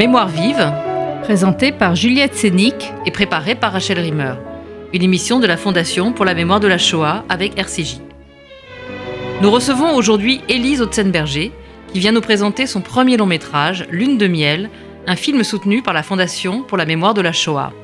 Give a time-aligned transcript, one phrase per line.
[0.00, 0.72] Mémoire vive,
[1.24, 2.90] Présenté par Juliette Sénic.
[3.04, 4.32] et préparée par Rachel Rimmer.
[4.94, 7.98] Une émission de la Fondation pour la mémoire de la Shoah avec RCJ.
[9.42, 11.52] Nous recevons aujourd'hui Élise Otzenberger,
[11.92, 14.70] qui vient nous présenter son premier long métrage, Lune de miel,
[15.06, 17.74] un film soutenu par la Fondation pour la mémoire de la Shoah.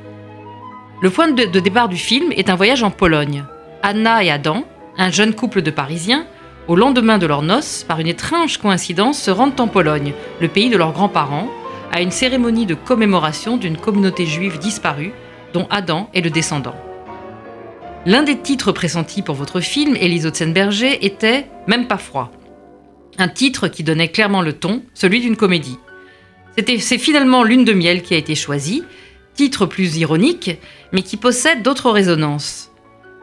[1.02, 3.44] Le point de, de départ du film est un voyage en Pologne.
[3.82, 4.64] Anna et Adam,
[4.96, 6.24] un jeune couple de Parisiens,
[6.66, 10.70] au lendemain de leurs noces, par une étrange coïncidence, se rendent en Pologne, le pays
[10.70, 11.50] de leurs grands-parents,
[11.92, 15.12] à une cérémonie de commémoration d'une communauté juive disparue,
[15.52, 16.74] dont Adam est le descendant.
[18.04, 22.30] L'un des titres pressentis pour votre film, Élise Otzenberger, était Même pas froid.
[23.18, 25.78] Un titre qui donnait clairement le ton, celui d'une comédie.
[26.78, 28.84] C'est finalement Lune de miel qui a été choisi,
[29.34, 30.58] titre plus ironique,
[30.92, 32.70] mais qui possède d'autres résonances.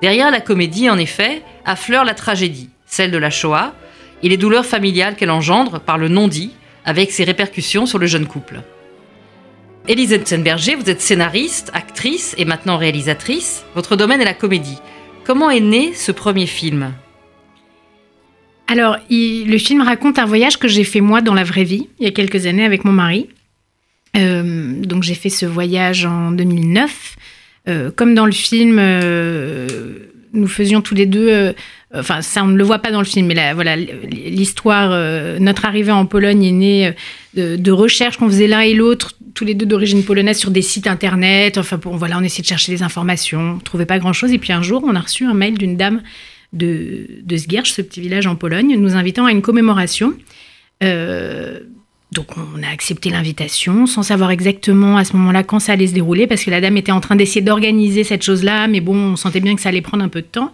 [0.02, 3.74] Derrière la comédie, en effet, affleure la tragédie, celle de la Shoah,
[4.22, 6.52] et les douleurs familiales qu'elle engendre par le non-dit,
[6.86, 8.62] avec ses répercussions sur le jeune couple.
[9.88, 13.66] Élise Otzenberger, vous êtes scénariste, actrice et maintenant réalisatrice.
[13.76, 14.78] Votre domaine est la comédie.
[15.26, 16.94] Comment est né ce premier film?
[18.68, 22.06] Alors, le film raconte un voyage que j'ai fait moi dans la vraie vie, il
[22.06, 23.28] y a quelques années avec mon mari.
[24.16, 27.16] Euh, donc j'ai fait ce voyage en 2009.
[27.68, 29.68] Euh, comme dans le film, euh,
[30.34, 31.54] nous faisions tous les deux, euh,
[31.94, 35.66] enfin ça on ne le voit pas dans le film, mais voilà l'histoire, euh, notre
[35.66, 36.94] arrivée en Pologne est née
[37.38, 40.62] euh, de, recherches qu'on faisait l'un et l'autre, tous les deux d'origine polonaise sur des
[40.62, 41.58] sites internet.
[41.58, 44.32] Enfin bon, voilà, on essayait de chercher des informations, on trouvait pas grand chose.
[44.34, 46.02] Et puis un jour, on a reçu un mail d'une dame
[46.52, 50.14] de, de Sgierz, ce petit village en Pologne, nous invitant à une commémoration.
[52.14, 55.94] Donc on a accepté l'invitation sans savoir exactement à ce moment-là quand ça allait se
[55.94, 59.16] dérouler parce que la dame était en train d'essayer d'organiser cette chose-là, mais bon, on
[59.16, 60.52] sentait bien que ça allait prendre un peu de temps.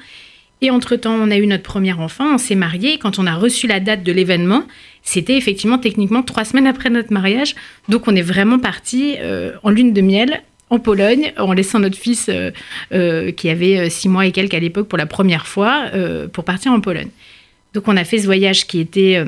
[0.62, 2.98] Et entre-temps, on a eu notre premier enfant, on s'est mariés.
[2.98, 4.64] Quand on a reçu la date de l'événement,
[5.04, 7.56] c'était effectivement techniquement trois semaines après notre mariage.
[7.88, 11.98] Donc on est vraiment parti euh, en lune de miel en Pologne, en laissant notre
[11.98, 12.52] fils euh,
[12.94, 15.86] euh, qui avait six mois et quelques à l'époque pour la première fois,
[16.34, 17.10] pour partir en Pologne.
[17.74, 19.24] Donc on a fait ce voyage qui était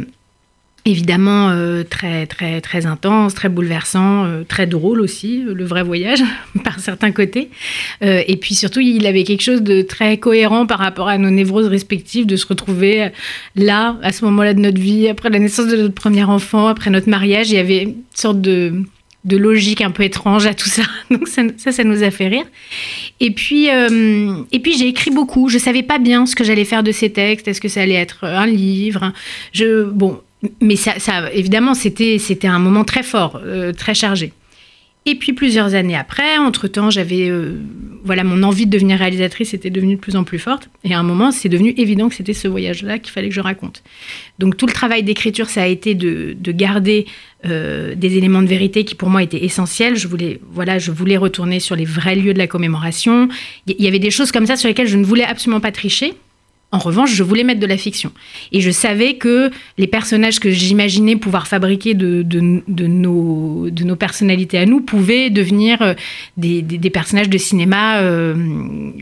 [0.86, 5.84] évidemment euh, très très très intense, très bouleversant, euh, très drôle aussi, euh, le vrai
[5.84, 6.24] voyage
[6.64, 7.50] par certains côtés.
[8.02, 11.68] Et puis surtout, il avait quelque chose de très cohérent par rapport à nos névroses
[11.68, 13.09] respectives, de se retrouver
[13.56, 16.90] là, à ce moment-là de notre vie, après la naissance de notre premier enfant, après
[16.90, 18.74] notre mariage, il y avait une sorte de
[19.24, 20.81] de logique un peu étrange à tout ça.
[21.12, 22.46] Donc ça, ça, nous a fait rire.
[23.19, 23.69] Et puis,
[24.63, 25.48] puis j'ai écrit beaucoup.
[25.48, 27.48] Je savais pas bien ce que j'allais faire de ces textes.
[27.48, 29.13] Est-ce que ça allait être un livre
[29.53, 30.19] Je bon,
[30.59, 30.94] mais ça,
[31.34, 34.34] évidemment, c'était c'était un moment très fort, euh, très chargé.
[35.07, 37.59] Et puis plusieurs années après, entre-temps, j'avais euh,
[38.03, 40.69] voilà mon envie de devenir réalisatrice était devenue de plus en plus forte.
[40.84, 43.41] Et à un moment, c'est devenu évident que c'était ce voyage-là qu'il fallait que je
[43.41, 43.81] raconte.
[44.38, 47.07] Donc tout le travail d'écriture, ça a été de, de garder
[47.46, 49.96] euh, des éléments de vérité qui pour moi étaient essentiels.
[49.96, 53.28] Je voulais voilà, je voulais retourner sur les vrais lieux de la commémoration.
[53.66, 56.13] Il y avait des choses comme ça sur lesquelles je ne voulais absolument pas tricher.
[56.73, 58.13] En revanche, je voulais mettre de la fiction.
[58.53, 62.23] Et je savais que les personnages que j'imaginais pouvoir fabriquer de,
[62.87, 65.93] nos, personnalités à nous pouvaient devenir euh,
[66.37, 68.33] des, personnages de cinéma euh,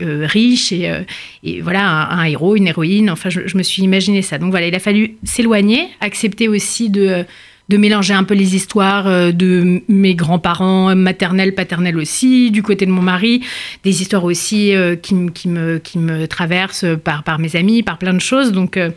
[0.02, 3.08] euh, riches et, voilà, un, un, héros, une héroïne.
[3.08, 4.38] Enfin, je, je, me suis imaginé ça.
[4.38, 7.24] Donc voilà, il a fallu s'éloigner, accepter aussi de
[7.70, 12.84] de mélanger un peu les histoires euh, de mes grands-parents, maternels, paternels aussi, du côté
[12.84, 13.44] de mon mari,
[13.84, 17.96] des histoires aussi euh, qui, qui, me, qui me traversent par, par mes amis, par
[17.98, 18.50] plein de choses.
[18.50, 18.90] Donc, euh,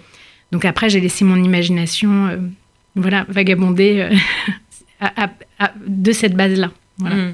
[0.51, 2.38] donc après, j'ai laissé mon imagination euh,
[2.95, 4.09] voilà, vagabonder
[5.03, 5.07] euh,
[5.88, 6.72] de cette base-là.
[6.97, 7.34] Mmh.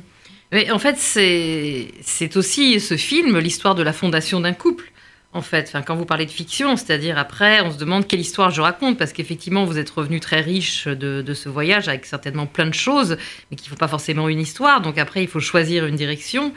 [0.52, 4.92] Mais en fait, c'est aussi ce film, l'histoire de la fondation d'un couple
[5.32, 8.62] en fait, quand vous parlez de fiction, c'est-à-dire après, on se demande quelle histoire je
[8.62, 12.74] raconte, parce qu'effectivement, vous êtes revenu très riche de, ce voyage avec certainement plein de
[12.74, 13.16] choses,
[13.50, 14.82] mais qui ne font pas forcément une histoire.
[14.82, 16.52] Donc après, il faut choisir une direction.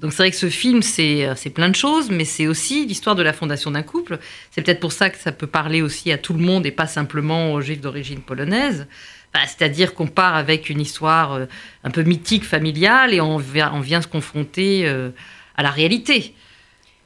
[0.00, 3.22] Donc c'est vrai que ce film, c'est plein de choses, mais c'est aussi l'histoire de
[3.22, 4.18] la fondation d'un couple.
[4.50, 6.88] C'est peut-être pour ça que ça peut parler aussi à tout le monde et pas
[6.88, 8.88] simplement aux juifs d'origine polonaise.
[9.32, 11.46] Enfin, c'est-à-dire qu'on part avec une histoire euh,
[11.84, 15.10] un peu mythique, familiale, et on vient, on vient se confronter euh,
[15.56, 16.34] à la réalité.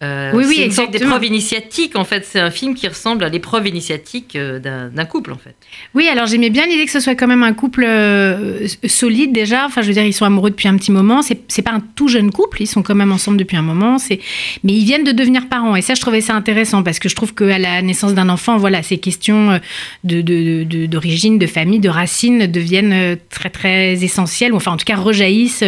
[0.02, 1.94] Euh, oui, oui, c'est une sorte d'épreuve initiatique.
[1.94, 5.55] En fait, c'est un film qui ressemble à l'épreuve initiatique euh, d'un couple, en fait.
[5.94, 9.67] Oui, alors j'aimais bien l'idée que ce soit quand même un couple euh, solide déjà.
[9.67, 11.20] Enfin, je veux dire, ils sont amoureux depuis un petit moment.
[11.23, 12.62] C'est pas un tout jeune couple.
[12.62, 13.99] Ils sont quand même ensemble depuis un moment.
[14.08, 15.76] Mais ils viennent de devenir parents.
[15.76, 18.56] Et ça, je trouvais ça intéressant parce que je trouve qu'à la naissance d'un enfant,
[18.56, 19.61] voilà, ces questions
[20.05, 24.55] de, d'origine, de, de, de, famille, de racines deviennent très très essentielles.
[24.55, 25.64] Enfin, en tout cas, rejaillissent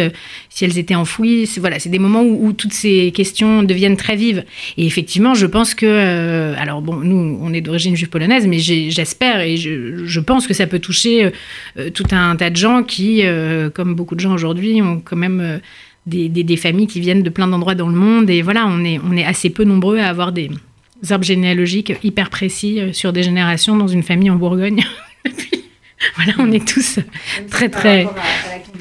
[0.53, 1.49] si elles étaient enfouies.
[1.57, 4.45] Voilà, c'est des moments où, où, toutes ces questions deviennent très vives.
[4.77, 8.59] Et effectivement, je pense que, euh, alors bon, nous, on est d'origine juive polonaise, mais
[8.59, 11.31] j'espère et je, je, pense que ça peut toucher
[11.77, 15.15] euh, tout un tas de gens qui, euh, comme beaucoup de gens aujourd'hui, ont quand
[15.15, 15.59] même
[16.05, 18.29] des, des, des, familles qui viennent de plein d'endroits dans le monde.
[18.29, 20.51] Et voilà, on est, on est assez peu nombreux à avoir des
[21.09, 24.83] arbres généalogiques hyper précis sur des générations dans une famille en Bourgogne.
[26.15, 26.99] voilà, on est tous
[27.49, 28.07] très très.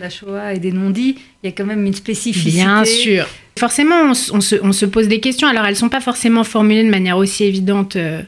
[0.03, 2.65] La Shoah et des non-dits, il y a quand même une spécificité.
[2.65, 3.25] Bien sûr.
[3.57, 5.47] Forcément, on, se, pose des questions.
[5.47, 8.23] Alors, elles ne sont pas forcément formulées de manière aussi évidente euh,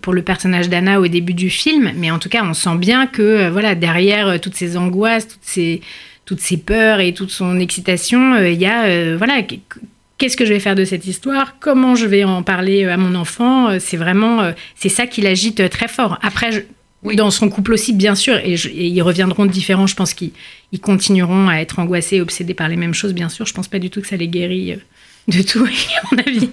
[0.00, 3.06] pour le personnage d'Anna au début du film, mais en tout cas, on sent bien
[3.06, 5.82] que euh, voilà, derrière euh, toutes ces angoisses, toutes ces,
[6.24, 9.42] toutes ces peurs et toute son excitation, il y a voilà,
[10.16, 11.56] qu'est-ce que je vais faire de cette histoire?
[11.60, 13.78] Comment je vais en parler à mon enfant?
[13.80, 16.18] C'est vraiment, c'est ça qui l'agite très fort.
[16.22, 16.60] Après, je,
[17.02, 17.16] oui.
[17.16, 19.86] Dans son couple aussi, bien sûr, et, ils reviendront différents.
[19.86, 20.30] Je pense qu'ils
[20.80, 23.46] continueront à être angoissés obsédés par les mêmes choses, bien sûr.
[23.46, 24.76] Je pense pas du tout que ça les guérit
[25.28, 26.50] de tout, à mon avis.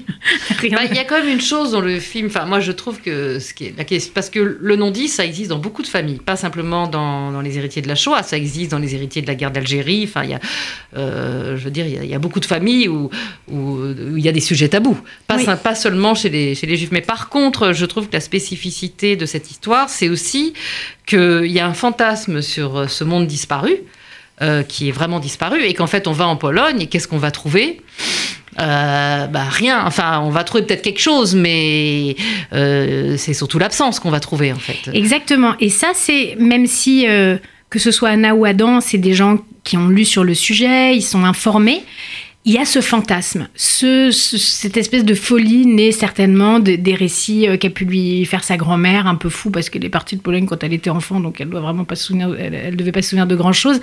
[0.64, 3.02] Il bah, y a quand même une chose dans le film, enfin, moi je trouve
[3.02, 5.88] que ce qui est la question, parce que le non-dit, ça existe dans beaucoup de
[5.88, 9.22] familles, pas simplement dans, dans, les héritiers de la Shoah, ça existe dans les héritiers
[9.22, 10.04] de la guerre d'Algérie.
[10.08, 10.40] Enfin, il y a,
[10.98, 13.10] euh, je veux dire, il y, a, il y, a beaucoup de familles où,
[13.50, 15.46] il y a des sujets tabous, pas, oui.
[15.64, 16.92] pas seulement chez les, chez les juifs.
[16.92, 20.54] Mais par contre, je trouve que la spécificité de cette histoire, c'est aussi
[21.08, 23.78] qu'il y a un fantasme sur ce monde disparu.
[24.42, 27.18] Euh, qui est vraiment disparu et qu'en fait on va en Pologne et qu'est-ce qu'on
[27.18, 27.82] va trouver?
[28.58, 29.84] Euh, bah, rien.
[29.86, 32.16] Enfin, on va trouver peut-être quelque chose, mais
[32.54, 34.90] euh, c'est surtout l'absence qu'on va trouver, en fait.
[34.94, 35.56] Exactement.
[35.60, 37.38] Et ça, c'est même si, euh,
[37.70, 40.96] que ce soit Anna ou Adam, c'est des gens qui ont lu sur le sujet,
[40.96, 41.84] ils sont informés.
[42.50, 46.96] Il y a ce fantasme, ce, ce, cette espèce de folie née certainement de, des
[46.96, 50.16] récits euh, qu'a pu lui faire sa grand-mère, un peu fou parce qu'elle est partie
[50.16, 52.92] de Pologne quand elle était enfant, donc elle doit vraiment pas souvenir, elle, elle devait
[52.92, 53.80] pas se souvenir de grand chose,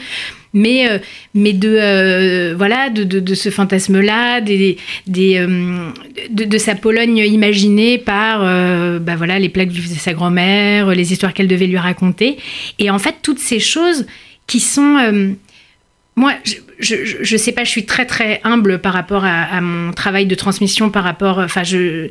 [0.52, 0.98] mais euh,
[1.32, 4.74] mais de euh, voilà de, ce fantasme-là, de,
[6.58, 8.40] sa Pologne imaginée par
[9.00, 12.36] bah voilà les plaques de sa grand-mère, les histoires qu'elle devait lui raconter,
[12.80, 14.06] et en fait toutes ces choses
[14.48, 15.36] qui sont
[16.16, 19.92] moi, je, je, je, sais pas, je suis très très humble par rapport à, mon
[19.92, 22.10] travail de transmission, par rapport, enfin, je,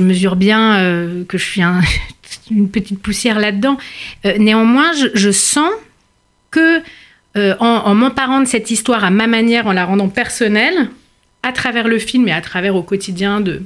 [0.00, 1.80] mesure bien euh, que je suis un,
[2.50, 3.78] une petite poussière là-dedans.
[4.24, 5.70] Euh, néanmoins, je, sens
[6.50, 6.80] que
[7.36, 10.90] euh, en, en m'emparant de cette histoire à ma manière, en la rendant personnelle,
[11.42, 13.62] à travers le film et à travers au quotidien de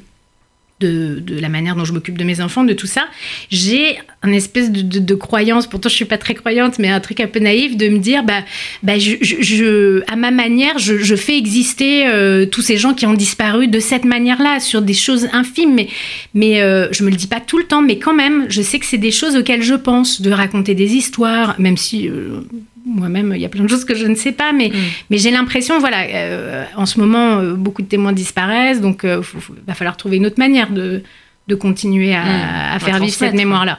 [0.80, 3.06] de, la manière dont je m'occupe de mes enfants, de tout ça,
[3.50, 7.26] j'ai un espèce de, croyance, pourtant je suis pas très croyante, mais un truc un
[7.26, 8.40] peu naïf, de me dire, bah,
[8.82, 13.14] bah je, à ma manière, je, je fais exister euh, tous ces gens qui ont
[13.14, 15.88] disparu de cette manière-là, sur des choses infimes, mais,
[16.34, 18.78] mais euh, je me le dis pas tout le temps, mais quand même, je sais
[18.78, 22.08] que c'est des choses auxquelles je pense, de raconter des histoires, même si...
[22.08, 22.40] Euh,
[22.86, 24.78] moi-même, il y a plein de choses que je ne sais pas, mais, mm.
[25.10, 29.10] mais j'ai l'impression, voilà, euh, en ce moment, euh, beaucoup de témoins disparaissent, donc il
[29.10, 29.22] euh,
[29.66, 31.02] va falloir trouver une autre manière de,
[31.48, 32.74] de continuer à, mm.
[32.74, 33.78] à faire vivre cette mémoire-là.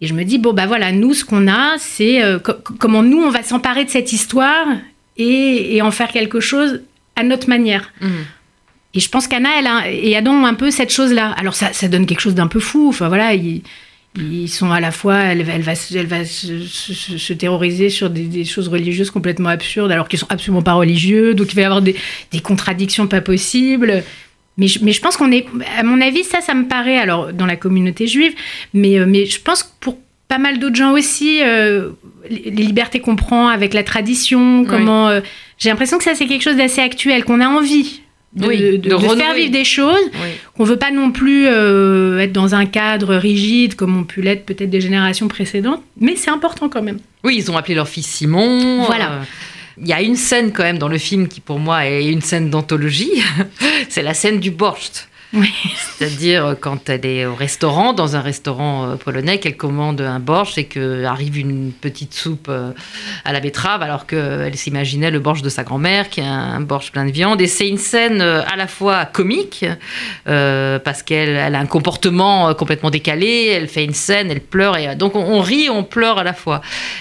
[0.00, 3.22] Et je me dis, bon, bah voilà, nous, ce qu'on a, c'est co comment nous,
[3.22, 4.66] on va s'emparer de cette histoire
[5.16, 6.82] et, et, en faire quelque chose
[7.14, 7.92] à notre manière.
[8.00, 8.08] Mm.
[8.94, 11.30] Et je pense qu'Anna elle a, et Adam ont un peu cette chose-là.
[11.38, 12.88] Alors, ça, ça donne quelque chose d'un peu fou.
[12.88, 13.62] Enfin, voilà, il
[14.16, 18.10] ils sont à la fois, elle, elle va, elle va se, se, se terroriser sur
[18.10, 21.62] des, des, choses religieuses complètement absurdes, alors qu'ils sont absolument pas religieux, donc il va
[21.62, 21.96] y avoir des,
[22.30, 24.02] des contradictions pas possibles.
[24.58, 25.46] Mais je, mais je pense qu'on est,
[25.78, 28.34] à mon avis, ça, ça me paraît, alors dans la communauté juive,
[28.74, 29.96] mais, euh, mais je pense que pour
[30.28, 31.90] pas mal d'autres gens aussi, euh,
[32.28, 35.06] les libertés qu'on prend avec la tradition, comment.
[35.06, 35.14] Oui.
[35.14, 35.20] Euh,
[35.58, 38.01] j'ai l'impression que ça, c'est quelque chose d'assez actuel, qu'on a envie
[38.34, 40.30] de, oui, de, de, de faire vivre des choses, oui.
[40.56, 44.46] qu'on veut pas non plus euh, être dans un cadre rigide comme ont pu l'être
[44.46, 46.98] peut-être des générations précédentes, mais c'est important quand même.
[47.24, 48.84] Oui, ils ont appelé leur fils Simon.
[48.84, 49.12] Voilà.
[49.12, 49.22] Euh...
[49.78, 52.20] Il y a une scène quand même dans le film qui pour moi est une
[52.20, 53.22] scène d'anthologie,
[53.88, 55.08] c'est la scène du borscht.
[55.32, 55.52] Oui.
[55.76, 60.58] C'est-à-dire quand elle est au restaurant, dans un restaurant euh, polonais, qu'elle commande un borsch
[60.58, 62.72] et qu'arrive une petite soupe euh,
[63.24, 66.92] à la betterave, alors qu'elle s'imaginait le borsch de sa grand-mère, qui est un borsch
[66.92, 67.40] plein de viande.
[67.40, 69.64] Et c'est une scène euh, à la fois comique,
[70.28, 74.76] euh, parce qu'elle elle a un comportement complètement décalé, elle fait une scène, elle pleure,
[74.96, 76.60] donc on, rit, on pleure à la fois.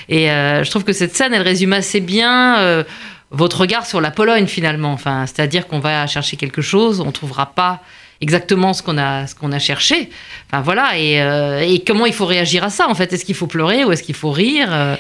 [0.10, 2.84] Et euh, je trouve que cette scène, elle résume assez bien euh,
[3.32, 4.94] votre regard sur la Pologne finalement.
[4.94, 7.82] Enfin, c'est-à-dire qu'on va chercher quelque chose, on ne trouvera pas
[8.22, 10.10] exactement ce qu'on a, ce a cherché.
[10.48, 13.12] Enfin voilà, et, euh, et, comment il faut réagir à ça en fait?
[13.14, 14.96] Est-ce qu'il faut pleurer ou est-ce qu'il faut rire euh?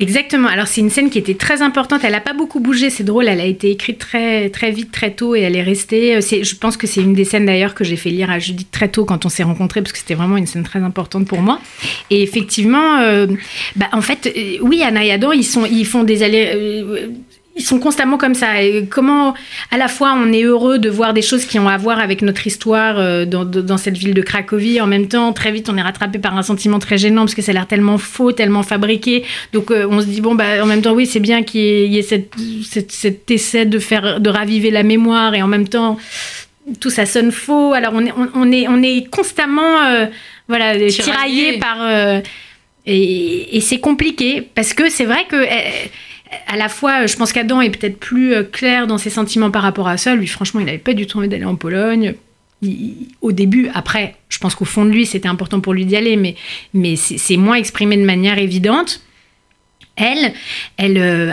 [0.00, 0.48] Exactement.
[0.48, 2.00] Alors c'est une scène qui était très importante.
[2.02, 2.90] Elle n'a pas beaucoup bougé.
[2.90, 3.28] C'est drôle.
[3.28, 6.20] Elle a été écrite très très vite, très tôt, et elle est restée.
[6.20, 8.68] C'est, je pense que c'est une des scènes d'ailleurs que j'ai fait lire à Judith
[8.72, 11.40] très tôt quand on s'est rencontrés, parce que c'était vraiment une scène très importante pour
[11.40, 11.60] moi.
[12.10, 13.28] Et effectivement, euh,
[13.76, 16.52] bah, en fait, euh, oui, Anna et Adam, ils sont, ils font des allers.
[16.54, 17.10] Euh,
[17.56, 18.62] ils sont constamment comme ça.
[18.62, 19.34] Et comment,
[19.70, 22.20] à la fois, on est heureux de voir des choses qui ont à voir avec
[22.22, 24.80] notre histoire euh, dans, dans, cette ville de Cracovie.
[24.80, 27.42] En même temps, très vite, on est rattrapé par un sentiment très gênant parce que
[27.42, 29.24] ça a l'air tellement faux, tellement fabriqué.
[29.52, 31.98] Donc, euh, on se dit, bon, bah, en même temps, oui, c'est bien qu'il y
[31.98, 32.32] ait, cette,
[32.88, 35.96] cet essai de faire, de raviver la mémoire et en même temps,
[36.80, 37.72] tout ça sonne faux.
[37.72, 40.06] Alors, on est, on, est, on est constamment, euh,
[40.48, 41.78] voilà, tiraillé, par.
[42.84, 45.36] et, et c'est compliqué parce que c'est vrai que
[46.46, 49.62] à la fois, je pense qu'Adam est peut-être plus euh, clair dans ses sentiments par
[49.62, 50.14] rapport à ça.
[50.14, 52.14] Lui, franchement, il n'avait pas du tout envie d'aller en Pologne.
[53.20, 56.16] au début, après, je pense qu'au fond de lui, c'était important pour lui d'y aller,
[56.16, 56.36] mais,
[56.72, 59.00] mais c'est moins exprimé de manière évidente.
[59.96, 60.32] Elle,
[60.76, 61.32] elle euh,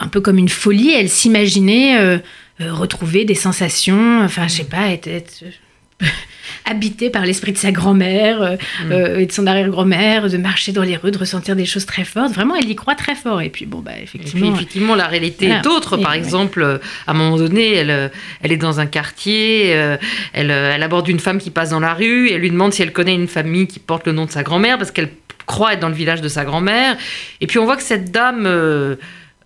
[0.00, 2.18] un, peu comme une folie, elle s'imaginait euh,
[2.58, 5.08] retrouver des sensations, enfin, je sais pas, être
[6.64, 8.92] habité par l'esprit de sa grand-mère euh, mm.
[8.92, 12.04] euh, et de son arrière-grand-mère, de marcher dans les rues, de ressentir des choses très
[12.04, 12.32] fortes.
[12.32, 13.40] Vraiment, elle y croit très fort.
[13.40, 14.54] Et puis, bon, bah, effectivement.
[14.54, 15.96] effectivement, la réalité est autre.
[15.96, 18.10] Par exemple, euh, à un moment donné, elle,
[18.42, 22.28] elle est dans un quartier, elle, elle aborde une femme qui passe dans la rue
[22.28, 24.42] et elle lui demande si elle connaît une famille qui porte le nom de sa
[24.42, 25.10] grand-mère parce qu'elle
[25.46, 26.96] croit être dans le village de sa grand-mère.
[27.40, 28.44] Et puis, on voit que cette dame.
[28.46, 28.96] Euh,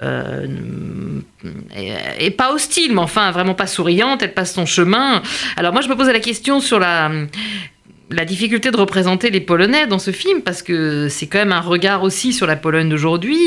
[0.01, 5.23] et, pas hostile, mais enfin vraiment pas souriante, elle passe son chemin.
[5.57, 7.11] Alors moi je me posais la question sur la,
[8.11, 11.61] la difficulté de représenter les Polonais dans ce film, parce que c'est quand même un
[11.61, 13.39] regard aussi sur la Pologne d'aujourd'hui.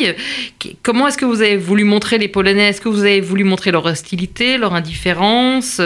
[0.83, 2.69] Comment est-ce que vous avez voulu montrer les Polonais?
[2.69, 5.81] Est-ce que vous avez voulu montrer leur hostilité, leur indifférence?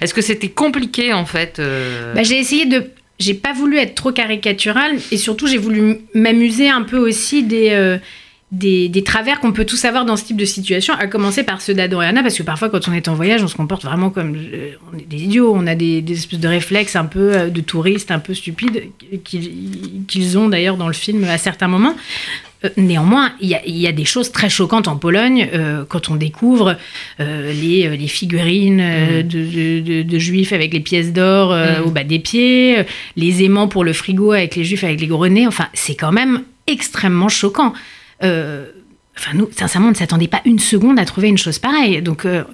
[0.00, 2.14] Est-ce que c'était compliqué en fait euh?
[2.14, 2.90] bah, J'ai essayé de...
[3.18, 7.70] J'ai pas voulu être trop caricatural et surtout j'ai voulu m'amuser un peu aussi des...
[7.72, 7.98] Euh,
[8.52, 11.72] des, travers qu'on peut tous avoir dans ce type de situation, à commencer par ceux
[11.78, 14.72] et parce que parfois quand on est en voyage, on se comporte vraiment comme euh,
[14.92, 18.10] on est des idiots, on a des, espèces de réflexes un peu euh, de touristes,
[18.10, 18.82] un peu stupides,
[19.24, 21.94] qu'ils ont d'ailleurs dans le film à certains moments.
[22.64, 25.48] Euh, néanmoins, il y, a des choses très choquantes en Pologne
[25.88, 26.76] quand on découvre
[27.18, 29.22] les, les, figurines mmh.
[29.22, 31.86] de, de, juifs avec les pièces d'or mmh.
[31.86, 32.84] au bas des pieds,
[33.16, 35.46] les aimants pour le frigo avec les juifs avec les gros nez.
[35.46, 37.72] Enfin, c'est quand même extrêmement choquant.
[38.22, 38.66] Euh,
[39.16, 42.02] enfin, nous, sincèrement, on ne s'attendait pas une seconde à trouver une chose pareille.
[42.02, 42.44] Donc, euh,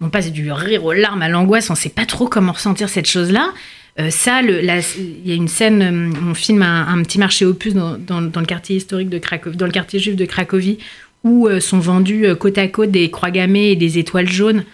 [0.00, 2.88] on passe du rire aux larmes à l'angoisse, on ne sait pas trop comment ressentir
[2.88, 3.52] cette chose-là.
[4.00, 8.20] Euh, ça, il y a une scène, on filme un, petit marché opus dans, dans,
[8.20, 10.78] le quartier historique de Cracovie, dans le quartier juif de Cracovie,
[11.24, 14.64] où sont vendus côte à côte des croix gammées et des étoiles jaunes.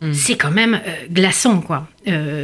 [0.00, 0.12] Hmm.
[0.12, 1.88] C'est quand même glaçant, quoi.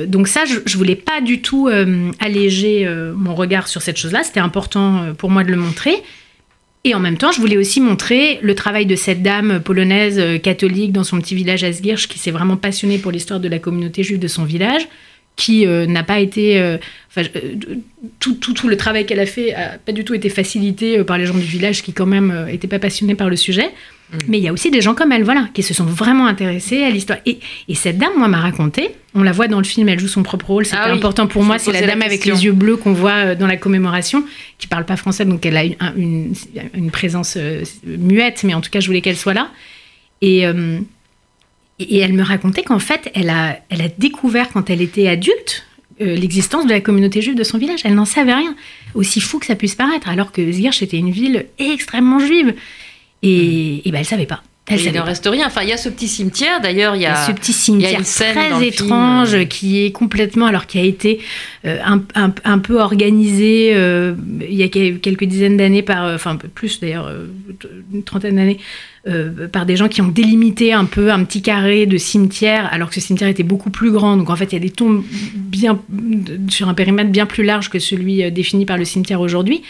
[0.07, 1.71] donc ça, je, ne voulais pas du tout
[2.19, 4.25] alléger mon regard sur cette chose-là.
[4.25, 6.03] C'était important pour moi de le montrer.
[6.85, 10.39] Et en même temps, je voulais aussi montrer le travail de cette dame polonaise euh,
[10.39, 13.59] catholique dans son petit village à Asgirch qui s'est vraiment passionnée pour l'histoire de la
[13.59, 14.89] communauté juive de son village,
[15.39, 16.61] qui euh, n'a pas été.
[16.61, 16.77] Euh,
[18.21, 21.19] tout, tout, tout, le travail qu'elle a fait n'a pas du tout été facilité par
[21.19, 23.71] les gens du village qui, quand même, n'étaient pas passionnés par le sujet.
[24.13, 24.17] Mm.
[24.29, 26.85] Mais il y a aussi des gens comme elle, voilà, qui se sont vraiment intéressés
[26.85, 27.19] à l'histoire.
[27.27, 27.39] Et,
[27.75, 30.47] cette dame, moi, m'a raconté, on la voit dans le film, elle joue son propre
[30.47, 33.13] rôle, c'était ah important pour moi, c'est la dame avec les yeux bleus qu'on voit
[33.13, 34.25] euh, dans la commémoration,
[34.59, 35.65] qui parle pas français, donc elle a
[35.97, 36.35] une,
[36.75, 39.51] une, présence euh, muette, mais en tout cas, je voulais qu'elle soit là.
[40.21, 40.79] Et, euh,
[41.79, 45.65] et elle me racontait qu'en fait, elle a, elle a découvert quand elle était adulte,
[46.01, 47.81] l'existence de la communauté juive de son village.
[47.85, 48.55] Elle n'en savait rien.
[48.95, 52.55] Aussi fou que ça puisse paraître, alors que Zgirch était une ville extrêmement juive.
[53.23, 54.43] Et, et ben, elle savait pas.
[54.69, 55.47] Elle il n'en reste rien.
[55.47, 56.61] Enfin, il y a ce petit cimetière.
[56.61, 60.83] D'ailleurs, il y a ce petit cimetière très étrange qui est complètement, alors qui a
[60.83, 61.21] été
[61.65, 64.15] euh, un, un, peu organisé euh,
[64.49, 67.11] il y a quelques dizaines d'années par, euh, enfin un peu plus d'ailleurs,
[67.93, 68.59] une trentaine d'années,
[69.53, 72.95] par des gens qui ont délimité un peu un petit carré de cimetière, alors que
[72.95, 74.19] ce cimetière était beaucoup plus grand.
[74.19, 75.03] Donc en fait, il y a des tombes
[75.35, 75.79] bien
[76.51, 79.63] sur un périmètre bien plus large que celui défini par le cimetière aujourd'hui.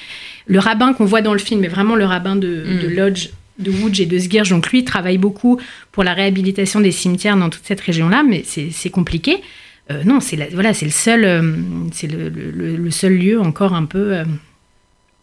[0.46, 2.48] Le rabbin qu'on voit dans le film est vraiment le rabbin de,
[2.82, 2.96] de mm.
[2.96, 4.50] Lodge de Łódź et de Sgirch.
[4.50, 5.60] Donc lui travaille beaucoup
[5.92, 9.42] pour la réhabilitation des cimetières dans toute cette région-là, mais c'est compliqué.
[9.90, 11.42] Euh, non, c'est voilà, c'est le seul, euh,
[11.92, 14.16] c'est le, seul lieu encore un peu.
[14.16, 14.24] Euh,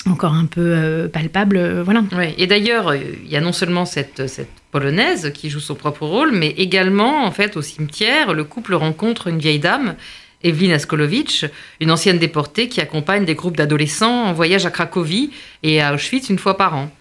[0.07, 2.03] encore un peu palpable, voilà.
[2.37, 4.21] Et d'ailleurs, il y a non seulement cette,
[4.69, 9.29] polonaise qui joue son propre rôle, mais également, en fait, au cimetière, le couple rencontre
[9.29, 9.95] une vieille dame
[10.43, 11.45] Evelyne Askolovitch,
[11.79, 15.31] une ancienne déportée qui accompagne des groupes d'adolescents en voyage à Cracovie
[15.63, 16.91] et à Auschwitz une fois par an.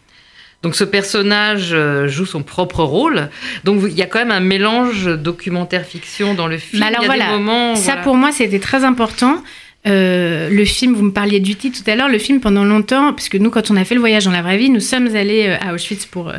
[0.65, 3.29] Donc ce personnage euh, joue son propre rôle.
[3.65, 6.83] Donc il y a quand même un mélange documentaire-fiction dans le film.
[6.83, 9.43] alors voilà, ça pour moi c'était très important.
[9.87, 13.13] Euh, le film, vous me parliez du titre tout à l'heure, le film pendant longtemps,
[13.13, 15.49] puisque nous quand on a fait le voyage dans la vraie vie, nous sommes allés
[15.49, 16.33] euh, à Auschwitz pour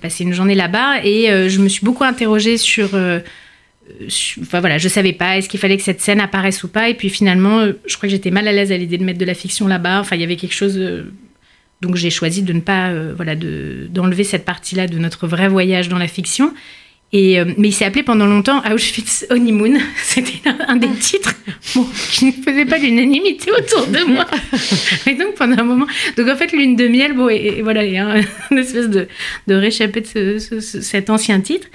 [0.00, 2.90] passer une journée là-bas et je me suis beaucoup interrogée sur...
[4.42, 6.94] Enfin voilà, je savais pas, est-ce qu'il fallait que cette scène apparaisse ou pas, et
[6.94, 9.34] puis finalement, je crois que j'étais mal à l'aise à l'idée de mettre de la
[9.34, 10.00] fiction là-bas.
[10.00, 10.78] Enfin, il y avait quelque chose
[11.82, 15.48] donc j'ai choisi de ne pas, euh, voilà, de, d'enlever cette partie-là de notre vrai
[15.48, 16.54] voyage dans la fiction.
[17.14, 19.78] Et, euh, mais il s'est appelé pendant longtemps Auschwitz Honeymoon.
[20.02, 21.34] C'était un des titres
[21.74, 24.26] bon, qui ne faisait pas l'unanimité autour de moi.
[25.06, 25.86] et donc pendant un moment.
[26.16, 28.16] Donc en fait, Lune de miel, bon, et, voilà, il y a
[28.50, 29.08] une espèce de,
[29.46, 31.66] de réchappé de ce, ce, cet ancien titre.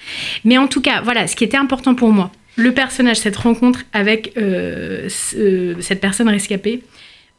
[0.43, 3.83] Mais en tout cas, voilà, ce qui était important pour moi, le personnage, cette rencontre
[3.93, 6.81] avec euh, ce, cette personne rescapée,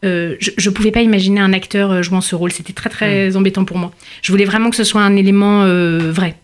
[0.05, 2.53] euh, je ne pouvais pas imaginer un acteur euh, jouant ce rôle.
[2.53, 3.37] C'était très très mmh.
[3.37, 3.93] embêtant pour moi.
[4.23, 6.37] Je voulais vraiment que ce soit un élément euh, vrai.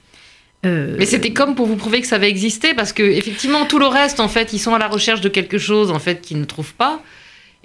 [0.67, 0.97] Euh...
[0.99, 3.87] Mais c'était comme pour vous prouver que ça avait existé, parce que effectivement tout le
[3.87, 6.45] reste, en fait, ils sont à la recherche de quelque chose en fait qu'ils ne
[6.45, 7.03] trouvent pas.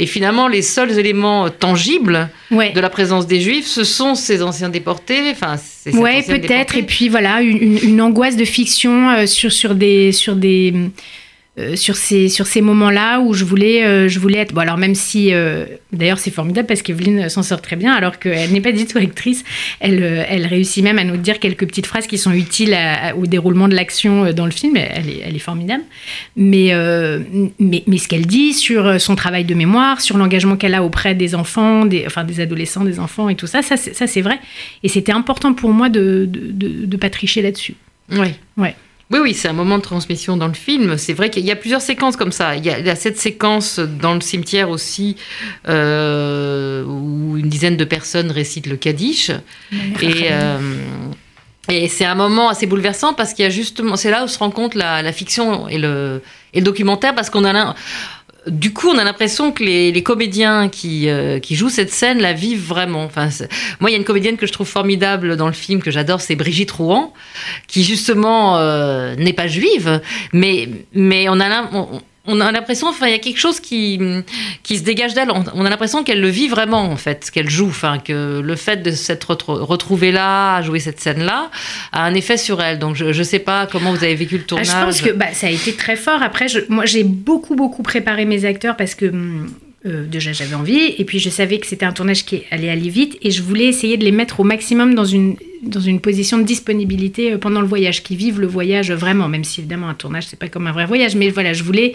[0.02, 2.72] Et finalement, les seuls éléments tangibles ouais.
[2.72, 5.32] de la présence des Juifs, ce sont ces anciens déportés.
[5.32, 5.56] Enfin,
[5.92, 6.78] ouais, peut-être.
[6.78, 10.74] Et puis voilà, une, une, angoisse de fiction sur sur des sur des
[11.58, 14.54] euh, sur ces, sur ces moments-là où je voulais, euh, je voulais être.
[14.54, 15.34] Bon, alors même si.
[15.34, 18.86] Euh, d'ailleurs, c'est formidable parce qu'Evelyne s'en sort très bien, alors qu'elle n'est pas du
[18.86, 19.44] tout actrice.
[19.80, 22.78] Elle, elle réussit même à nous dire quelques petites phrases qui sont utiles
[23.18, 24.78] au déroulement de l'action dans le film.
[24.78, 25.84] Elle est, elle est formidable.
[26.36, 26.72] Mais,
[27.60, 31.16] mais, mais, ce qu'elle dit sur son travail de mémoire, sur l'engagement qu'elle a auprès
[31.16, 34.40] des enfants, des, enfin des adolescents, des enfants et tout ça, ça, c'est vrai.
[34.84, 37.76] Et c'était important pour moi de ne de, de, pas tricher là-dessus.
[38.12, 38.30] Oui.
[38.56, 38.76] Ouais.
[39.12, 40.98] Oui, oui, c'est un moment de transmission dans le film.
[40.98, 42.56] C'est vrai qu'il y a plusieurs séquences comme ça.
[42.56, 45.16] Il y a, cette séquence dans le cimetière aussi
[45.68, 49.32] euh, où une dizaine de personnes récitent le Kaddish.
[50.02, 50.28] Et.
[50.32, 50.60] Euh,
[51.72, 54.40] et c'est un moment assez bouleversant parce qu'il y a justement, c'est là où se
[54.40, 57.76] rencontre la, la fiction et le, et le documentaire parce qu'on a
[58.50, 62.20] du coup, on a l'impression que les, les comédiens qui, euh, qui, jouent cette scène
[62.20, 63.04] la vivent vraiment.
[63.04, 63.30] Enfin,
[63.80, 66.22] moi, il y a une comédienne que je trouve formidable dans le film, que j'adore,
[66.22, 67.14] c'est Brigitte Rouen,
[67.68, 70.02] qui justement euh, n'est pas juive,
[70.34, 74.00] mais, mais on a, on, on a l'impression, enfin, il y a quelque chose qui,
[74.64, 75.32] qui se dégage d'elle.
[75.32, 77.68] On a l'impression qu'elle le vit vraiment, en fait, qu'elle joue.
[77.68, 81.50] Enfin, que le fait de s'être retrouvée là, à jouer cette scène-là,
[81.92, 82.78] a un effet sur elle.
[82.78, 84.68] Donc, je ne sais pas comment vous avez vécu le tournage.
[84.72, 86.22] Ah, je pense que bah, ça a été très fort.
[86.22, 89.12] Après, je, moi, j'ai beaucoup, beaucoup préparé mes acteurs parce que.
[89.86, 92.90] Euh, déjà j'avais envie et puis je savais que c'était un tournage qui allait aller
[92.90, 96.38] vite et je voulais essayer de les mettre au maximum dans une, dans une position
[96.38, 99.94] de disponibilité euh, pendant le voyage, qui vivent le voyage vraiment, même si évidemment un
[99.94, 101.94] tournage c'est pas comme un vrai voyage, mais voilà, je voulais,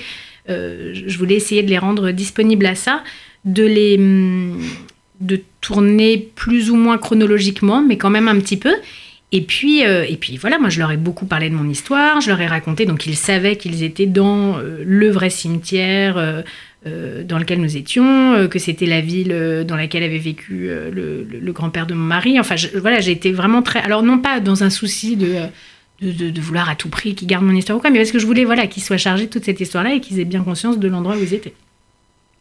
[0.49, 3.05] euh, je voulais essayer de les rendre disponibles à ça,
[3.45, 4.63] de les hum,
[5.21, 8.75] de tourner plus ou moins chronologiquement, mais quand même un petit peu.
[9.31, 12.29] Et puis, et puis voilà, moi je leur ai beaucoup parlé de mon histoire, je
[12.29, 16.45] leur ai raconté, donc ils savaient qu'ils étaient dans le vrai cimetière
[16.87, 20.91] dans lequel nous étions, euh, que c'était la ville euh, dans laquelle avait vécu le,
[20.91, 22.39] le, le grand-père de mon mari.
[22.39, 23.81] Enfin, je, voilà, j'ai été vraiment très.
[23.81, 25.37] Alors, non pas dans un souci de.
[26.03, 28.11] De, de, de, vouloir à tout prix qu'ils gardent mon histoire ou quoi, mais parce
[28.11, 30.43] que je voulais voilà, qu'ils soient chargés de toute cette histoire-là et qu'ils aient bien
[30.43, 31.55] conscience de l'endroit où ils étaient.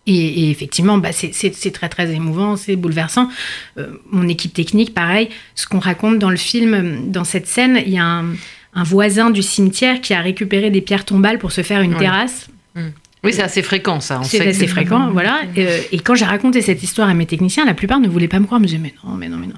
[0.05, 3.29] Et, et, effectivement, bah c'est très très émouvant, c'est bouleversant.
[3.77, 7.93] Euh, mon équipe technique, pareil, ce qu'on raconte dans le film, dans cette scène, il
[7.93, 8.33] y a un,
[8.73, 12.49] un, voisin du cimetière qui a récupéré des pierres tombales pour se faire une terrasse.
[12.75, 12.81] Mmh.
[13.23, 14.21] Oui, c'est assez fréquent ça.
[14.23, 15.41] C'est assez fréquent, voilà.
[15.57, 18.39] Euh, et quand j'ai raconté cette histoire à mes techniciens, la plupart ne voulaient pas
[18.39, 19.55] me croire, me disaient mais non, mais non, mais non.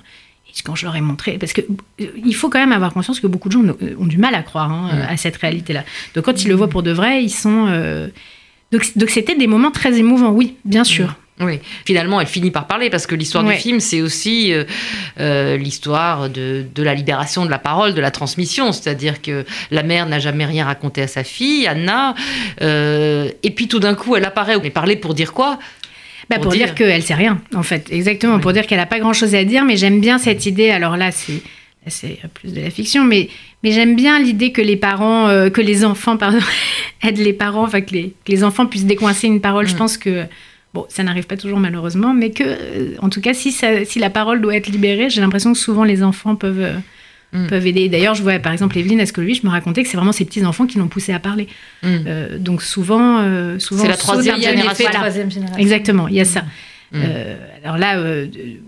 [0.48, 3.20] Et quand je leur ai montré, parce que euh, il faut quand même avoir conscience
[3.20, 3.64] que beaucoup de gens
[3.98, 5.14] ont du mal à croire hein, mmh.
[5.14, 5.84] à cette réalité-là.
[6.14, 8.08] Donc quand ils le voient pour de vrai, ils sont euh,
[8.72, 11.16] donc c'était des moments très émouvants, oui, bien sûr.
[11.42, 13.56] Oui, finalement, elle finit par parler parce que l'histoire ouais.
[13.56, 14.64] du film, c'est aussi euh,
[15.20, 18.72] euh, l'histoire de, de, la libération de la parole, de la transmission.
[18.72, 22.16] C'est-à-dire que la mère n'a jamais rien raconté à sa fille, Anna,
[22.62, 24.58] euh, et puis tout d'un coup, elle apparaît.
[24.64, 25.60] Mais parler pour dire quoi?
[26.30, 27.92] Bah, pour, pour, dire, dire qu'elle sait rien, en fait.
[27.92, 30.70] Exactement, pour dire qu'elle n'a pas grand-chose à dire, mais j'aime bien cette idée.
[30.70, 31.42] Alors là, c'est
[31.88, 33.30] c'est plus de la fiction, mais,
[33.64, 36.40] mais j'aime bien l'idée que les parents, euh, que les enfants, pardon,
[37.04, 39.66] aident les parents, enfin que les, que les enfants puissent décoincer une parole.
[39.66, 39.70] Mmh.
[39.70, 40.26] Je pense que,
[40.76, 43.98] bon, ça n'arrive pas toujours malheureusement, mais que, euh, en tout cas, si, ça, si
[43.98, 46.74] la parole doit être libérée, j'ai l'impression que souvent les enfants peuvent, euh,
[47.32, 47.48] mmh.
[47.48, 47.90] peuvent aider.
[47.90, 50.68] D'ailleurs, je vois par exemple Evelyne Ascolovic, je me racontais que c'est vraiment ses petits-enfants
[50.68, 51.48] qui l'ont poussé à parler.
[51.82, 52.38] Mmh.
[52.40, 53.24] donc souvent,
[53.58, 54.86] souvent c'est la troisième génération.
[54.86, 55.00] Voilà.
[55.00, 55.60] troisième génération.
[55.60, 56.44] Exactement, il y a ça.
[56.92, 56.98] Mmh.
[57.04, 58.28] Euh, alors là, euh,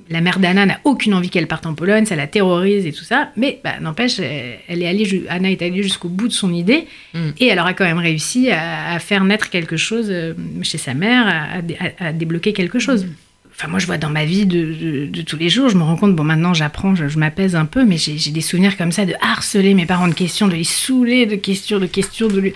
[0.10, 3.04] la mère d'Anna n'a aucune envie qu'elle parte en Pologne, ça la terrorise et tout
[3.04, 6.88] ça, mais bah, n'empêche, elle est allée, Anna est allée jusqu'au bout de son idée
[7.14, 7.20] mmh.
[7.40, 10.94] et elle aura quand même réussi à, à, faire naître quelque chose euh, chez sa
[10.94, 13.06] mère, à, à, à débloquer quelque chose.
[13.06, 13.14] Mmh.
[13.60, 16.16] Enfin, moi, je vois dans ma vie de, tous les jours, je me rends compte,
[16.16, 19.74] bon, maintenant j'apprends, je, m'apaise un peu, mais j'ai des souvenirs comme ça de harceler
[19.74, 22.54] mes parents de questions, de les saouler de questions, de questions, de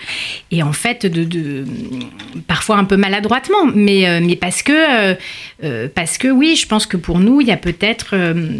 [0.52, 1.64] Et en fait, de,
[2.46, 5.16] parfois un peu maladroitement, mais, euh, mais parce que,
[5.64, 8.50] euh, parce que oui, je pense que pour nous, il y a peut-être, euh,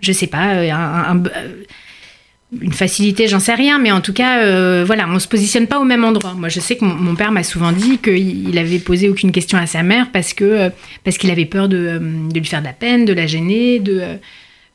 [0.00, 1.22] je sais pas, un
[2.62, 5.78] une facilité, j'en sais rien, mais en tout cas, euh, voilà, on se positionne pas
[5.80, 6.32] au même endroit.
[6.34, 9.58] Moi, je sais que mon, mon père m'a souvent dit qu'il avait posé aucune question
[9.58, 10.70] à sa mère parce que euh,
[11.04, 11.98] parce qu'il avait peur de, euh,
[12.32, 14.02] de lui faire de la peine, de la gêner, de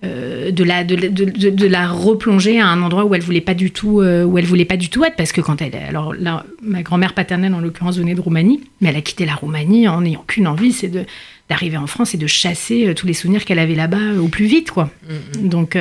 [0.04, 3.54] de la de, de, de, de la replonger à un endroit où elle voulait pas
[3.54, 6.46] du tout où elle voulait pas du tout être parce que quand elle alors là
[6.62, 10.02] ma grand-mère paternelle en l'occurrence venait de Roumanie mais elle a quitté la Roumanie en
[10.02, 11.06] n'ayant qu'une envie c'est de
[11.50, 14.72] d'arriver en France et de chasser tous les souvenirs qu'elle avait là-bas au plus vite
[14.72, 14.90] quoi
[15.40, 15.48] Mhm.
[15.48, 15.78] donc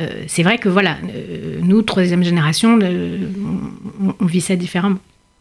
[0.00, 3.18] euh, c'est vrai que voilà euh, nous troisième génération euh,
[4.02, 4.98] on, on vit ça différemment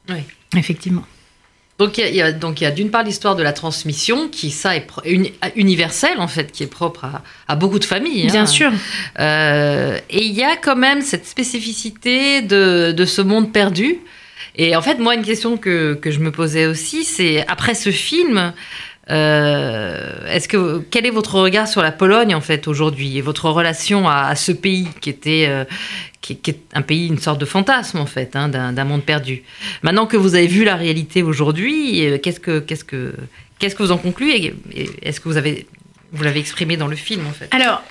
[0.10, 0.20] Oui.
[0.56, 1.06] effectivement
[1.80, 4.50] Donc il y a- donc il y a d'une part l'histoire de la transmission qui
[4.50, 8.24] ça est uni- universelle en fait qui est propre à, à beaucoup de familles.
[8.28, 8.32] hein.
[8.32, 8.72] bien sûr
[9.20, 13.98] Euh, et il y a quand même cette spécificité de, de ce monde perdu.
[14.60, 17.92] Et en fait, moi, une question que, que je me posais aussi, c'est après ce
[17.92, 18.54] film,
[19.10, 24.08] est-ce que quel est votre regard sur la Pologne en fait aujourd'hui et votre relation
[24.08, 25.64] à, ce pays qui était euh,
[26.22, 29.44] qui, est un pays, une sorte de fantasme en fait, hein, d'un monde perdu?
[29.82, 33.14] Maintenant que vous avez vu la réalité aujourd'hui, euh, qu'est-ce que qu'est-ce que
[33.60, 34.54] qu'est-ce que vous en concluez?
[35.02, 35.68] Est-ce que vous avez
[36.12, 37.48] vous l'avez exprimé dans le film en fait?
[37.52, 37.84] Alors,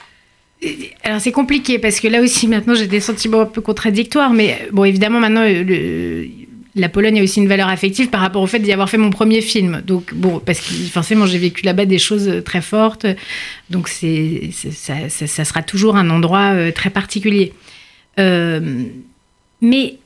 [0.65, 0.69] euh,
[1.03, 4.53] alors c'est compliqué parce que là aussi maintenant j'ai des sentiments un peu contradictoires, mais
[4.53, 6.25] euh, bon évidemment maintenant euh,
[6.77, 9.11] la Pologne a aussi une valeur affective par rapport au fait d'y avoir fait mon
[9.11, 9.83] premier film.
[9.87, 13.07] Donc bon, parce que forcément j'ai vécu là-bas des choses euh, très fortes,
[13.71, 17.53] donc c'est ça, ça- ça sera toujours un endroit euh, très particulier.
[18.19, 18.61] Euh,
[19.61, 19.97] mais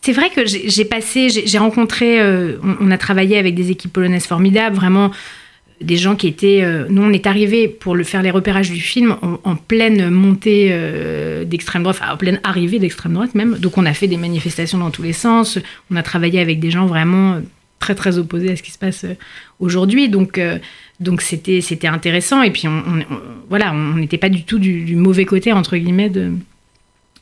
[0.00, 4.26] c'est vrai que j'ai passé, j'ai rencontré, on, on a travaillé avec des équipes polonaises
[4.26, 5.10] formidables, vraiment
[5.80, 6.62] des gens qui étaient.
[6.62, 10.68] euh, nous, on est arrivés pour le faire les repérages du film en, pleine montée
[10.70, 13.56] euh, d'extrême droite, enfin en pleine arrivée d'extrême droite même.
[13.58, 15.58] Donc, on a fait des manifestations dans tous les sens.
[15.90, 17.40] On a travaillé avec des gens vraiment euh,
[17.78, 19.06] très très opposés à ce qui se passe
[19.60, 20.08] aujourd'hui.
[20.08, 20.40] Donc,
[20.98, 22.42] donc c'était c'était intéressant.
[22.42, 22.82] Et puis, on,
[23.48, 26.32] voilà, on n'était pas du tout du, mauvais côté entre guillemets de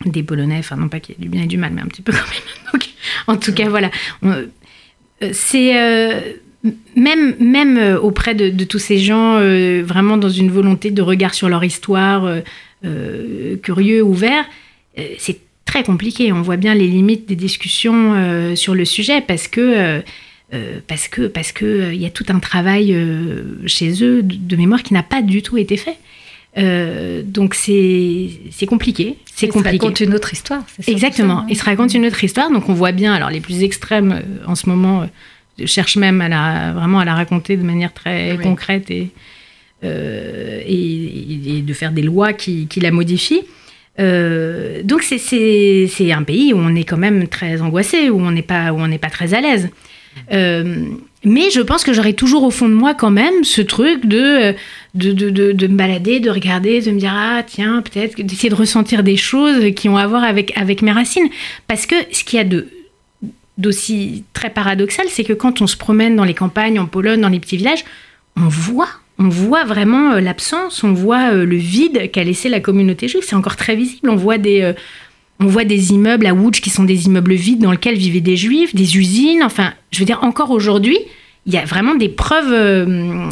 [0.07, 0.59] des Polonais.
[0.59, 2.13] Enfin, non pas qu'il y ait du bien et du mal, mais un petit peu
[2.13, 2.81] quand même.
[3.29, 3.91] En tout cas, voilà.
[5.33, 6.37] C'est
[6.97, 11.03] même, même euh, auprès de, de tous ces gens, euh, vraiment dans une volonté de
[11.03, 12.25] regard sur leur histoire,
[12.85, 14.45] euh, curieux, ouvert,
[15.19, 16.33] c'est très compliqué.
[16.33, 20.03] On voit bien les limites des discussions sur le sujet parce que.
[20.55, 24.23] euh, parce que parce que euh, il y a tout un travail euh, chez eux
[24.23, 25.97] de, de mémoire qui n'a pas du tout été fait.
[27.25, 29.79] Donc c'est c'est compliqué, c'est Il se compliqué.
[29.79, 30.63] raconte une autre histoire.
[30.87, 31.39] Exactement.
[31.39, 31.47] ça, hein.
[31.51, 32.51] Il se raconte une autre histoire.
[32.51, 35.07] Donc on voit bien, alors les plus extrêmes en ce moment
[35.65, 38.43] cherchent même à la, vraiment à la raconter de manière très Oui.
[38.43, 39.09] concrète et,
[39.85, 43.43] euh, et, et de faire des lois qui, qui la modifient.
[43.99, 48.43] Euh, donc c'est- un pays où on est quand même très angoissé, où on n'est
[48.43, 49.71] pas, où on n'est pas très à l'aise.
[50.33, 50.77] Euh,
[51.25, 54.55] mais je pense que j'aurais toujours au fond de moi quand même ce truc de,
[54.95, 58.49] de, de, de, de me balader, de regarder, de me dire ah tiens peut-être d'essayer
[58.49, 61.29] de ressentir des choses qui ont à voir avec, avec mes racines.
[61.69, 62.69] Parce que ce qu'il y a de
[63.59, 67.29] d'aussi très paradoxal, c'est que quand on se promène dans les campagnes, en Pologne, dans
[67.29, 67.85] les petits villages,
[68.37, 68.89] on voit,
[69.19, 73.23] on voit vraiment euh, l'absence, on voit euh, le vide qu'a laissé la communauté juive.
[73.27, 74.11] C'est encore très visible.
[74.11, 74.73] On voit des, euh,
[75.41, 78.37] on voit des immeubles à Łódź qui sont des immeubles vides dans lesquels vivaient des
[78.37, 79.43] juifs, des usines.
[79.43, 80.99] Enfin, je veux dire, encore aujourd'hui,
[81.47, 83.27] il y a vraiment des preuves, euh,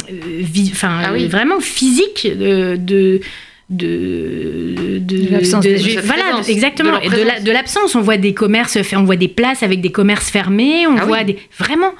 [0.71, 1.27] enfin, Ah oui.
[1.27, 2.77] vraiment physiques de.
[2.77, 3.21] de
[3.69, 8.77] de, de, De l'absence de- voilà exactement et de la- l'absence on voit des commerces
[8.93, 11.25] on voit des places avec des commerces fermés on Ah voit oui.
[11.25, 11.91] des vraiment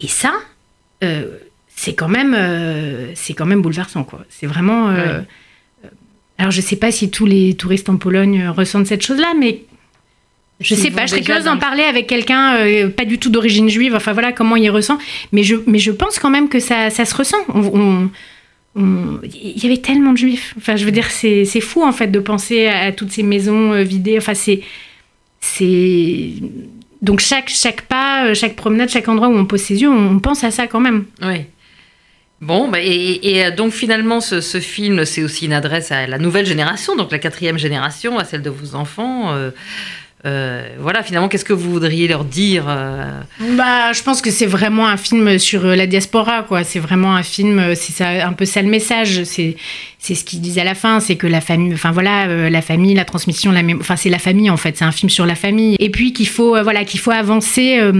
[0.00, 0.32] et ça
[1.02, 1.24] euh,
[1.74, 5.20] c'est quand même euh, c'est quand même bouleversant quoi c'est vraiment euh,
[5.82, 5.88] Ouais.
[6.36, 9.62] alors je sais pas si tous les touristes en Pologne ressentent cette chose là mais
[10.60, 13.30] je sais pas, je serais curieuse d'en le- parler avec quelqu'un euh, pas du tout
[13.30, 14.96] d'origine juive, enfin voilà comment il ressent.
[15.32, 17.38] Mais je, mais je pense quand même que ça, ça se ressent.
[17.52, 18.08] On-
[18.74, 20.54] Il y avait tellement de juifs.
[20.56, 23.82] Enfin, je veux dire, c'est fou en fait de penser à, toutes ces maisons euh,
[23.82, 24.16] vidées.
[24.18, 24.60] Enfin, c'est.
[27.02, 30.20] Donc chaque, chaque pas, euh, chaque promenade, chaque endroit où on pose ses yeux, on
[30.20, 31.04] pense à ça quand même.
[31.20, 31.44] Oui.
[32.40, 36.18] Bon, bah, et, euh, donc finalement, ce, ce film, c'est aussi une adresse à la
[36.18, 39.32] nouvelle génération, donc la quatrième génération, à celle de vos enfants.
[39.32, 39.50] euh,
[40.24, 43.10] euh, voilà, finalement, qu'est-ce que vous voudriez leur dire euh,
[43.56, 46.62] Bah, je pense que c'est vraiment un film sur euh, la diaspora, quoi.
[46.62, 49.24] C'est vraiment un film, euh, c'est ça, un peu ça le message.
[49.24, 49.56] C'est,
[50.02, 52.60] c'est ce qu'ils disent à la fin, c'est que la famille, enfin voilà, euh, la
[52.60, 54.76] famille, la transmission, enfin c'est la famille en fait.
[54.76, 55.76] C'est un film sur la famille.
[55.78, 57.92] Et puis qu'il faut, euh, voilà, qu'il faut avancer euh,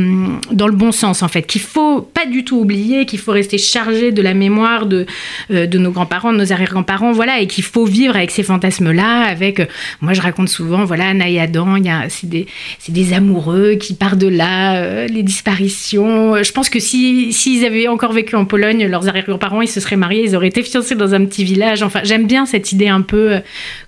[0.50, 1.42] dans le bon sens en fait.
[1.46, 5.06] Qu'il faut pas du tout oublier, qu'il faut rester chargé de la mémoire de
[5.50, 9.22] de nos grands-parents, de nos arrière-grands-parents, voilà, et qu'il faut vivre avec ces fantasmes-là.
[9.22, 9.62] Avec,
[10.00, 11.76] moi je raconte souvent, voilà, Anna et Adam,
[12.08, 12.46] c'est des,
[12.88, 16.42] des amoureux qui partent de là, les disparitions.
[16.42, 19.96] Je pense que si s'ils avaient encore vécu en Pologne, leurs arrière-grands-parents, ils se seraient
[19.96, 21.82] mariés, ils auraient été fiancés dans un petit village.
[21.94, 23.40] Enfin, j'aime bien cette idée un peu, euh,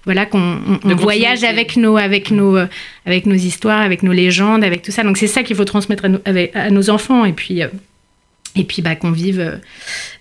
[0.05, 2.67] voilà, qu'on on- on De voyage avec nos, avec nos, euh,
[3.07, 5.03] avec nos histoires, avec nos légendes, avec tout ça.
[5.03, 7.63] Donc c'est ça qu'il faut transmettre à, nos- avec- à nos enfants et puis.
[7.63, 7.69] euh,
[8.57, 9.61] et puis bah, qu'on vive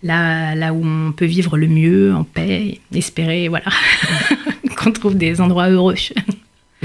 [0.01, 3.65] là, là où on peut vivre le mieux, en paix, espérer, voilà,
[4.75, 5.93] qu'on trouve des endroits heureux.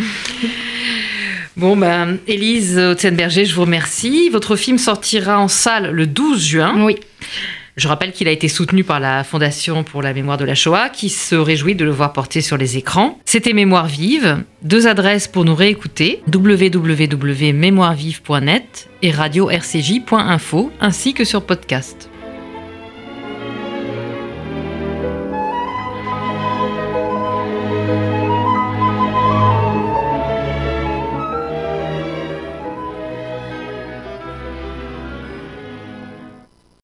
[1.56, 4.28] Bon, ben, Élise Otzenberger, je vous remercie.
[4.30, 6.84] Votre film sortira en salle le 12 juin.
[6.84, 6.96] Oui,
[7.78, 10.88] Je rappelle qu'il a été soutenu par la Fondation pour la mémoire de la Shoah,
[10.88, 13.20] qui se réjouit de le voir porter sur les écrans.
[13.24, 14.42] C'était Mémoire vive.
[14.62, 22.07] Deux adresses pour nous réécouter www.mémoirevive.net et radio-rcj.info, ainsi que sur podcast.